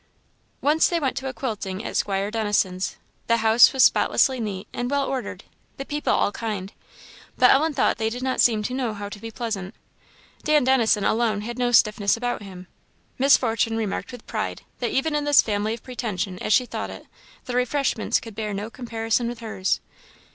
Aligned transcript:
Once 0.61 0.89
they 0.89 0.99
went 0.99 1.15
to 1.15 1.27
a 1.27 1.31
quilting 1.31 1.85
at 1.85 1.95
Squire 1.95 2.31
Dennison's; 2.31 2.97
the 3.27 3.37
house 3.37 3.71
was 3.71 3.83
spotlessly 3.83 4.39
neat 4.39 4.67
and 4.73 4.89
well 4.89 5.05
ordered; 5.05 5.43
the 5.77 5.85
people 5.85 6.11
all 6.11 6.31
kind; 6.31 6.73
but 7.37 7.51
Ellen 7.51 7.75
thought 7.75 7.99
they 7.99 8.09
did 8.09 8.23
not 8.23 8.41
seem 8.41 8.63
to 8.63 8.73
know 8.73 8.95
how 8.95 9.09
to 9.09 9.19
be 9.19 9.29
pleasant. 9.29 9.75
Dan 10.43 10.63
Dennison 10.63 11.03
alone 11.03 11.41
had 11.41 11.59
no 11.59 11.71
stiffness 11.71 12.17
about 12.17 12.41
him. 12.41 12.65
Miss 13.19 13.37
Fortune 13.37 13.77
remarked 13.77 14.11
with 14.11 14.25
pride, 14.25 14.63
that 14.79 14.89
even 14.89 15.13
in 15.15 15.23
this 15.25 15.43
family 15.43 15.75
of 15.75 15.83
pretension, 15.83 16.39
as 16.39 16.51
she 16.51 16.65
thought 16.65 16.89
it, 16.89 17.05
the 17.45 17.55
refreshments 17.55 18.19
could 18.19 18.33
bear 18.33 18.55
no 18.55 18.71
comparison 18.71 19.27
with 19.27 19.37
hers. 19.37 19.81